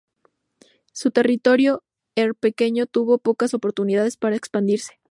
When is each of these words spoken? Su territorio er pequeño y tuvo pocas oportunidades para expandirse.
Su 0.93 1.11
territorio 1.11 1.83
er 2.15 2.33
pequeño 2.33 2.85
y 2.85 2.87
tuvo 2.87 3.19
pocas 3.19 3.53
oportunidades 3.53 4.17
para 4.17 4.35
expandirse. 4.35 4.95